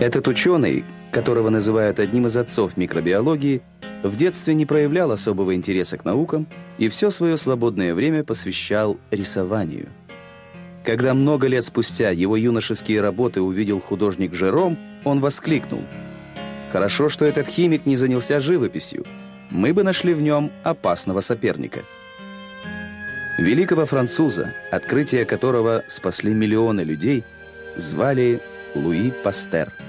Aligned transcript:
Этот 0.00 0.26
ученый, 0.28 0.84
которого 1.12 1.50
называют 1.50 1.98
одним 2.00 2.26
из 2.26 2.36
отцов 2.36 2.76
микробиологии, 2.76 3.60
в 4.02 4.16
детстве 4.16 4.54
не 4.54 4.64
проявлял 4.64 5.12
особого 5.12 5.54
интереса 5.54 5.98
к 5.98 6.04
наукам 6.04 6.46
и 6.78 6.88
все 6.88 7.10
свое 7.10 7.36
свободное 7.36 7.94
время 7.94 8.24
посвящал 8.24 8.96
рисованию. 9.10 9.88
Когда 10.84 11.12
много 11.12 11.46
лет 11.46 11.64
спустя 11.64 12.10
его 12.10 12.36
юношеские 12.36 13.02
работы 13.02 13.42
увидел 13.42 13.80
художник 13.80 14.34
Жером, 14.34 14.78
он 15.04 15.20
воскликнул 15.20 15.82
«Хорошо, 16.72 17.08
что 17.10 17.26
этот 17.26 17.48
химик 17.48 17.84
не 17.84 17.96
занялся 17.96 18.40
живописью. 18.40 19.04
Мы 19.50 19.74
бы 19.74 19.82
нашли 19.82 20.14
в 20.14 20.22
нем 20.22 20.50
опасного 20.62 21.20
соперника». 21.20 21.80
Великого 23.38 23.84
француза, 23.84 24.54
открытие 24.70 25.24
которого 25.24 25.84
спасли 25.88 26.32
миллионы 26.32 26.80
людей, 26.80 27.24
звали 27.76 28.40
Луи 28.74 29.10
Пастер– 29.22 29.72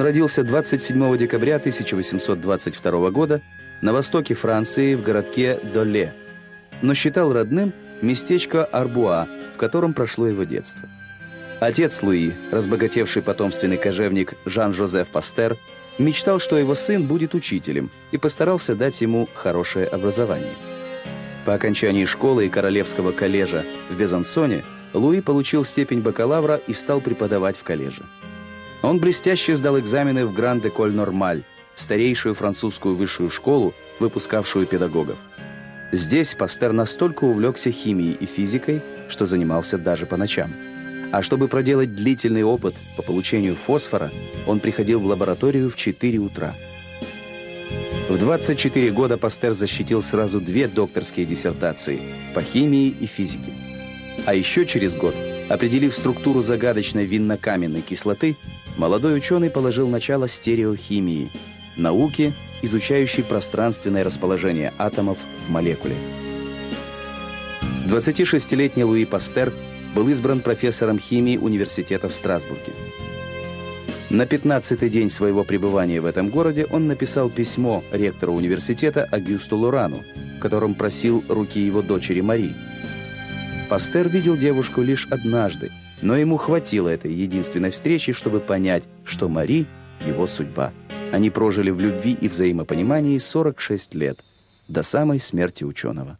Он 0.00 0.06
родился 0.06 0.42
27 0.42 1.18
декабря 1.18 1.56
1822 1.56 3.10
года 3.10 3.42
на 3.82 3.92
востоке 3.92 4.32
Франции 4.32 4.94
в 4.94 5.02
городке 5.02 5.60
Доле, 5.74 6.14
но 6.80 6.94
считал 6.94 7.34
родным 7.34 7.74
местечко 8.00 8.64
Арбуа, 8.64 9.28
в 9.54 9.58
котором 9.58 9.92
прошло 9.92 10.26
его 10.26 10.44
детство. 10.44 10.88
Отец 11.60 12.02
Луи, 12.02 12.32
разбогатевший 12.50 13.20
потомственный 13.20 13.76
кожевник 13.76 14.36
Жан-Жозеф 14.46 15.08
Пастер, 15.08 15.58
мечтал, 15.98 16.40
что 16.40 16.56
его 16.56 16.72
сын 16.72 17.06
будет 17.06 17.34
учителем 17.34 17.90
и 18.10 18.16
постарался 18.16 18.74
дать 18.74 19.02
ему 19.02 19.28
хорошее 19.34 19.86
образование. 19.86 20.54
По 21.44 21.52
окончании 21.52 22.06
школы 22.06 22.46
и 22.46 22.48
Королевского 22.48 23.12
коллежа 23.12 23.66
в 23.90 23.96
Безансоне 23.96 24.64
Луи 24.94 25.20
получил 25.20 25.62
степень 25.62 26.00
бакалавра 26.00 26.56
и 26.56 26.72
стал 26.72 27.02
преподавать 27.02 27.58
в 27.58 27.64
коллеже. 27.64 28.04
Он 28.82 28.98
блестяще 28.98 29.56
сдал 29.56 29.78
экзамены 29.78 30.24
в 30.26 30.32
Гранд-Эколь 30.32 30.92
Нормаль, 30.92 31.44
старейшую 31.74 32.34
французскую 32.34 32.96
высшую 32.96 33.28
школу, 33.28 33.74
выпускавшую 33.98 34.66
педагогов. 34.66 35.18
Здесь 35.92 36.34
Пастер 36.34 36.72
настолько 36.72 37.24
увлекся 37.24 37.70
химией 37.72 38.12
и 38.12 38.24
физикой, 38.24 38.82
что 39.08 39.26
занимался 39.26 39.76
даже 39.76 40.06
по 40.06 40.16
ночам. 40.16 40.54
А 41.12 41.22
чтобы 41.22 41.48
проделать 41.48 41.94
длительный 41.94 42.44
опыт 42.44 42.74
по 42.96 43.02
получению 43.02 43.56
фосфора, 43.56 44.10
он 44.46 44.60
приходил 44.60 45.00
в 45.00 45.06
лабораторию 45.06 45.68
в 45.68 45.76
4 45.76 46.18
утра. 46.18 46.54
В 48.08 48.18
24 48.18 48.90
года 48.92 49.18
Пастер 49.18 49.52
защитил 49.52 50.02
сразу 50.02 50.40
две 50.40 50.68
докторские 50.68 51.26
диссертации 51.26 52.00
по 52.34 52.42
химии 52.42 52.88
и 52.88 53.06
физике. 53.06 53.52
А 54.26 54.34
еще 54.34 54.66
через 54.66 54.94
год, 54.94 55.14
определив 55.50 55.94
структуру 55.94 56.42
загадочной 56.42 57.04
винно-каменной 57.04 57.82
кислоты, 57.82 58.36
молодой 58.76 59.16
ученый 59.16 59.50
положил 59.50 59.88
начало 59.88 60.28
стереохимии, 60.28 61.28
науке, 61.76 62.32
изучающей 62.62 63.24
пространственное 63.24 64.04
расположение 64.04 64.72
атомов 64.78 65.18
в 65.46 65.50
молекуле. 65.50 65.96
26-летний 67.88 68.84
Луи 68.84 69.04
Пастер 69.04 69.52
был 69.92 70.08
избран 70.08 70.40
профессором 70.40 71.00
химии 71.00 71.36
университета 71.36 72.08
в 72.08 72.14
Страсбурге. 72.14 72.72
На 74.08 74.22
15-й 74.22 74.88
день 74.88 75.10
своего 75.10 75.42
пребывания 75.42 76.00
в 76.00 76.04
этом 76.04 76.30
городе 76.30 76.64
он 76.64 76.86
написал 76.86 77.28
письмо 77.28 77.82
ректору 77.90 78.34
университета 78.34 79.08
Агюсту 79.10 79.56
Лорану, 79.56 80.04
в 80.36 80.40
котором 80.40 80.74
просил 80.74 81.24
руки 81.28 81.60
его 81.60 81.82
дочери 81.82 82.20
Мари. 82.20 82.54
Пастер 83.70 84.08
видел 84.08 84.36
девушку 84.36 84.82
лишь 84.82 85.06
однажды– 85.06 85.70
но 86.02 86.16
ему 86.16 86.36
хватило 86.36 86.88
этой 86.88 87.12
единственной 87.12 87.70
встречи, 87.70 88.12
чтобы 88.12 88.40
понять, 88.40 88.84
что 89.04 89.28
Мари— 89.28 89.66
его 90.06 90.26
судьба. 90.26 90.72
Они 91.12 91.30
прожили 91.30 91.70
в 91.70 91.80
любви 91.80 92.16
и 92.18 92.28
взаимопонимании 92.28 93.18
46 93.18 93.94
лет, 93.94 94.16
до 94.68 94.82
самой 94.82 95.20
смерти 95.20 95.64
ученого. 95.64 96.18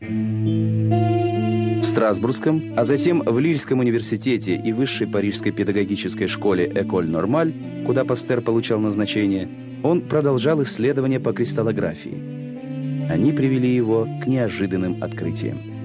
В 0.00 1.84
Страсбургском, 1.84 2.74
а 2.76 2.84
затем 2.84 3.22
в 3.24 3.38
Лильском 3.38 3.78
университете 3.78 4.56
и 4.56 4.72
высшей 4.72 5.06
парижской 5.06 5.52
педагогической 5.52 6.26
школе 6.26 6.70
«Эколь 6.74 7.08
Нормаль», 7.08 7.52
куда 7.86 8.04
Пастер 8.04 8.40
получал 8.40 8.80
назначение, 8.80 9.48
он 9.82 10.00
продолжал 10.00 10.62
исследования 10.62 11.20
по 11.20 11.32
кристаллографии. 11.32 13.08
Они 13.08 13.30
привели 13.32 13.72
его 13.72 14.08
к 14.22 14.26
неожиданным 14.26 15.02
открытиям. 15.02 15.75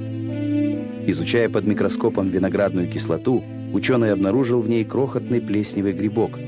Изучая 1.11 1.49
под 1.49 1.67
микроскопом 1.67 2.29
виноградную 2.29 2.88
кислоту, 2.88 3.44
ученый 3.73 4.13
обнаружил 4.13 4.61
в 4.61 4.69
ней 4.69 4.85
крохотный 4.85 5.41
плесневый 5.41 5.91
грибок. 5.91 6.39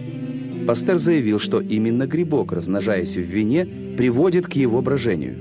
Пастер 0.66 0.98
заявил, 0.98 1.38
что 1.38 1.60
именно 1.60 2.08
грибок, 2.08 2.54
размножаясь 2.54 3.18
в 3.18 3.20
вине, 3.24 3.68
приводит 3.98 4.48
к 4.48 4.54
его 4.54 4.82
брожению. 4.82 5.36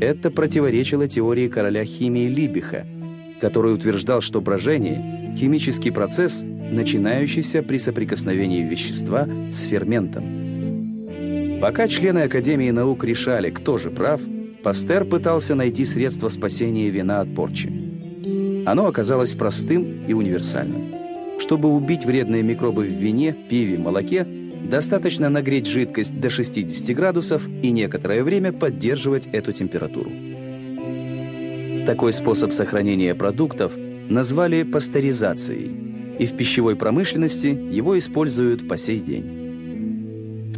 Это 0.00 0.30
противоречило 0.30 1.08
теории 1.08 1.48
короля 1.48 1.84
химии 1.84 2.28
Либиха, 2.28 2.86
который 3.40 3.74
утверждал, 3.74 4.20
что 4.20 4.40
брожение– 4.40 5.34
химический 5.36 5.90
процесс, 5.90 6.44
начинающийся 6.70 7.64
при 7.64 7.78
соприкосновении 7.78 8.62
вещества 8.62 9.26
с 9.52 9.62
ферментом. 9.62 10.22
Пока 11.60 11.88
члены 11.88 12.20
Академии 12.20 12.70
наук 12.70 13.02
решали, 13.02 13.50
кто 13.50 13.76
же 13.76 13.90
прав, 13.90 14.20
Пастер 14.62 15.04
пытался 15.04 15.56
найти 15.56 15.84
средства 15.84 16.28
спасения 16.28 16.90
вина 16.90 17.22
от 17.22 17.34
порчи. 17.34 17.81
Оно 18.64 18.86
оказалось 18.86 19.34
простым 19.34 20.04
и 20.06 20.12
универсальным. 20.12 20.94
Чтобы 21.38 21.68
убить 21.68 22.04
вредные 22.04 22.42
микробы 22.42 22.84
в 22.84 22.90
вине, 22.90 23.34
пиве, 23.48 23.76
молоке, 23.76 24.26
достаточно 24.70 25.28
нагреть 25.28 25.66
жидкость 25.66 26.18
до 26.20 26.30
60 26.30 26.94
градусов 26.96 27.42
и 27.62 27.70
некоторое 27.70 28.22
время 28.22 28.52
поддерживать 28.52 29.26
эту 29.32 29.52
температуру. 29.52 30.10
Такой 31.86 32.12
способ 32.12 32.52
сохранения 32.52 33.14
продуктов 33.14 33.72
назвали 34.08 34.62
пастеризацией, 34.62 35.70
и 36.18 36.26
в 36.26 36.36
пищевой 36.36 36.76
промышленности 36.76 37.46
его 37.46 37.98
используют 37.98 38.68
по 38.68 38.76
сей 38.76 39.00
день. 39.00 39.41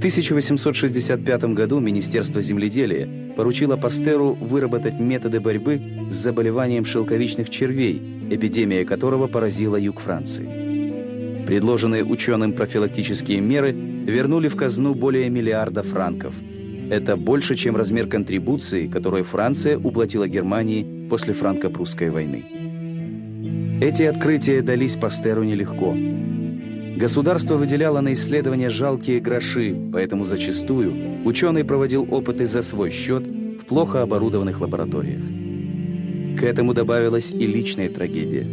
В 0.05 0.07
1865 0.07 1.45
году 1.55 1.81
Министерство 1.81 2.43
земледелия 2.43 3.09
поручило 3.37 3.77
Пастеру 3.77 4.35
выработать 4.35 5.01
методы 5.01 5.41
борьбы 5.41 5.81
с 6.11 6.15
заболеванием 6.15 6.85
шелковичных 6.85 7.49
червей, 7.49 8.03
эпидемия 8.31 8.85
которого 8.85 9.29
поразила 9.29 9.77
юг 9.77 10.01
Франции. 10.01 11.47
Предложенные 11.47 12.05
ученым 12.05 12.53
профилактические 12.53 13.41
меры 13.41 13.73
вернули 13.73 14.49
в 14.49 14.57
казну 14.57 14.95
более 14.95 15.31
миллиарда 15.31 15.83
франков. 15.83 16.35
Это 16.91 17.17
больше, 17.17 17.55
чем 17.55 17.75
размер 17.75 18.07
контрибуции, 18.07 18.89
которую 18.89 19.25
Франция 19.25 19.79
уплатила 19.79 20.29
Германии 20.29 21.09
после 21.09 21.33
франко-прусской 21.33 22.11
войны. 22.11 22.45
Эти 23.81 24.03
открытия 24.03 24.61
дались 24.61 24.97
Пастеру 24.97 25.45
нелегко. 25.45 25.95
Государство 26.97 27.57
выделяло 27.57 28.01
на 28.01 28.13
исследования 28.13 28.71
жалкие 28.71 29.19
гроши, 29.19 29.77
поэтому 29.93 30.25
зачастую 30.25 30.93
ученый 31.25 31.65
проводил 31.65 32.07
опыты 32.09 32.47
за 32.47 32.63
свой 32.63 32.91
счет 32.93 33.25
в 33.25 33.65
плохо 33.65 34.03
оборудованных 34.03 34.61
лабораториях. 34.61 35.21
К 36.39 36.45
этому 36.45 36.73
добавилась 36.73 37.33
и 37.33 37.47
личная 37.47 37.89
трагедия. 37.89 38.47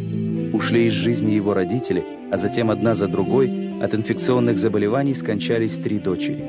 Ушли 0.53 0.87
из 0.87 0.93
жизни 0.93 1.33
его 1.33 1.53
родители, 1.53 2.03
а 2.31 2.37
затем 2.37 2.71
одна 2.71 2.95
за 2.95 3.07
другой 3.07 3.51
от 3.79 3.93
инфекционных 3.93 4.57
заболеваний 4.57 5.13
скончались 5.13 5.75
три 5.75 5.99
дочери. 5.99 6.45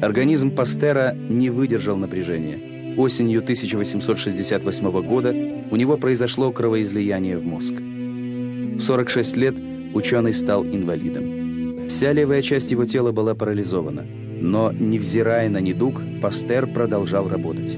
Организм 0.00 0.50
Пастера 0.50 1.14
не 1.28 1.50
выдержал 1.50 1.98
напряжения. 1.98 2.58
Осенью 2.96 3.40
1868 3.40 4.90
года 5.02 5.34
у 5.70 5.76
него 5.76 5.98
произошло 5.98 6.50
кровоизлияние 6.52 7.36
в 7.36 7.44
мозг. 7.44 7.74
В 7.74 8.80
46 8.80 9.36
лет 9.36 9.54
ученый 9.94 10.34
стал 10.34 10.64
инвалидом. 10.64 11.88
Вся 11.88 12.12
левая 12.12 12.42
часть 12.42 12.70
его 12.70 12.84
тела 12.84 13.12
была 13.12 13.34
парализована, 13.34 14.06
но, 14.40 14.72
невзирая 14.72 15.48
на 15.48 15.58
недуг, 15.58 16.00
Пастер 16.22 16.66
продолжал 16.66 17.28
работать. 17.28 17.76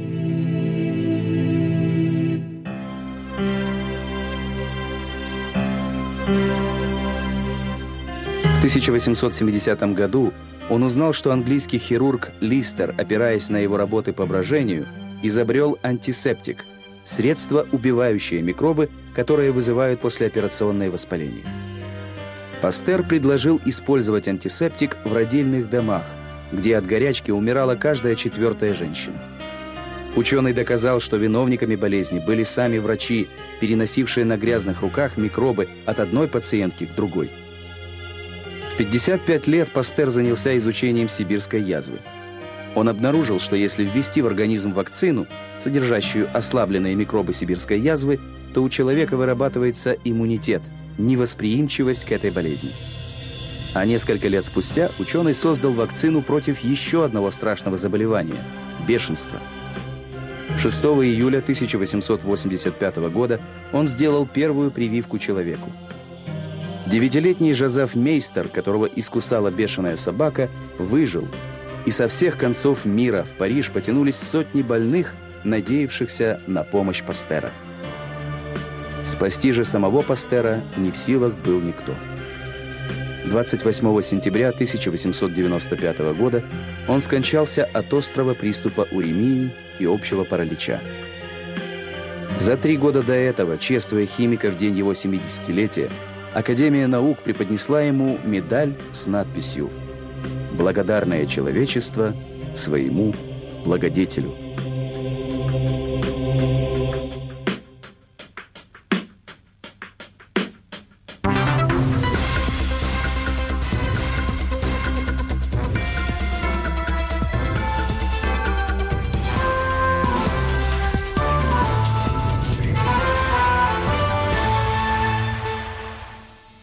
В 8.45 8.59
1870 8.65 9.95
году 9.95 10.33
он 10.71 10.83
узнал, 10.85 11.13
что 11.13 11.33
английский 11.33 11.79
хирург 11.79 12.31
Листер, 12.41 12.95
опираясь 12.97 13.49
на 13.49 13.57
его 13.57 13.77
работы 13.77 14.13
по 14.13 14.25
брожению, 14.27 14.87
изобрел 15.23 15.79
антисептик– 15.83 16.65
средство, 17.05 17.67
убивающее 17.73 18.43
микробы, 18.43 18.89
которые 19.15 19.53
вызывают 19.53 20.01
послеоперационное 20.01 20.91
воспаление. 20.91 21.45
Пастер 22.63 23.03
предложил 23.03 23.61
использовать 23.65 24.29
антисептик 24.29 24.97
в 25.03 25.13
родильных 25.13 25.69
домах, 25.69 26.05
где 26.53 26.77
от 26.77 26.87
горячки 26.87 27.33
умирала 27.33 27.75
каждая 27.75 28.15
четвертая 28.15 28.73
женщина. 28.73 29.17
Ученый 30.15 30.53
доказал, 30.53 31.01
что 31.01 31.17
виновниками 31.17 31.75
болезни 31.75 32.21
были 32.25 32.45
сами 32.45 32.79
врачи, 32.79 33.27
переносившие 33.61 34.25
на 34.25 34.37
грязных 34.37 34.83
руках 34.83 35.17
микробы 35.17 35.67
от 35.87 35.99
одной 35.99 36.29
пациентки 36.29 36.85
к 36.85 36.95
другой. 36.95 37.31
В 38.75 38.77
55 38.77 39.49
лет 39.49 39.69
Пастер 39.73 40.11
занялся 40.11 40.57
изучением 40.57 41.09
сибирской 41.09 41.61
язвы. 41.61 41.99
Он 42.77 42.89
обнаружил, 42.89 43.41
что 43.41 43.57
если 43.57 43.83
ввести 43.83 44.23
в 44.23 44.27
организм 44.29 44.73
вакцину, 44.73 45.27
содержащую 45.59 46.29
ослабленные 46.33 46.95
микробы 46.95 47.33
сибирской 47.33 47.81
язвы, 47.81 48.21
то 48.55 48.63
у 48.63 48.69
человека 48.69 49.17
вырабатывается 49.17 49.97
иммунитет, 50.05 50.63
невосприимчивость 50.99 52.05
к 52.05 52.13
этой 52.13 52.31
болезни. 52.31 52.71
А 53.75 53.85
несколько 53.87 54.29
лет 54.29 54.45
спустя 54.45 54.91
ученый 54.99 55.35
создал 55.35 55.73
вакцину 55.73 56.23
против 56.23 56.61
еще 56.61 57.05
одного 57.05 57.31
страшного 57.31 57.79
заболевания– 57.79 58.43
бешенства– 58.87 59.39
6 60.59 60.85
июля 60.85 61.39
1885 61.39 62.97
года 63.11 63.41
он 63.73 63.87
сделал 63.87 64.27
первую 64.27 64.71
прививку 64.71 65.19
человеку. 65.19 65.71
Девятилетний 66.87 67.55
Жозеф 67.55 67.95
Мейстер, 67.95 68.49
которого 68.49 68.87
искусала 68.87 69.51
бешеная 69.51 69.97
собака, 69.97 70.49
выжил, 70.79 71.27
и 71.85 71.91
со 71.91 72.07
всех 72.07 72.37
концов 72.37 72.85
мира 72.85 73.25
в 73.25 73.39
Париж 73.39 73.71
потянулись 73.71 74.17
сотни 74.17 74.63
больных, 74.63 75.15
надеявшихся 75.43 76.41
на 76.47 76.63
помощь 76.63 77.03
Пастера. 77.03 77.51
Спасти 79.05 79.53
же 79.53 79.65
самого 79.65 80.03
Пастера 80.03 80.61
не 80.77 80.91
в 80.91 80.97
силах 80.97 81.35
был 81.45 81.61
никто. 81.61 81.93
28 83.27 84.03
сентября 84.03 84.49
1895 84.51 85.99
года 86.17 86.43
он 86.89 87.01
скончался 87.01 87.65
от 87.65 87.93
острого 87.93 88.35
приступа 88.35 88.87
уремии 88.91 89.51
и 89.79 89.87
общего 89.87 90.25
паралича. 90.25 90.81
За 92.39 92.57
три 92.57 92.77
года 92.77 93.03
до 93.03 93.13
этого, 93.13 93.59
чествуя 93.59 94.07
химика 94.07 94.51
в 94.51 94.57
день 94.57 94.77
его 94.77 94.93
70-летия, 94.93 95.91
Академия 96.35 96.87
наук 96.87 97.19
преподнесла 97.19 97.83
ему 97.83 98.19
медаль 98.25 98.73
с 98.93 99.07
надписью 99.07 99.69
«Благодарное 100.53 101.27
человечество 101.27 102.15
своему 102.55 103.15
благодетелю». 103.65 104.42